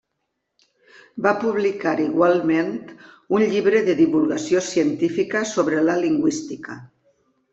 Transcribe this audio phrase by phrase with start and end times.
[1.25, 2.71] Va publicar igualment
[3.39, 6.79] un llibre de divulgació científica sobre la Lingüística.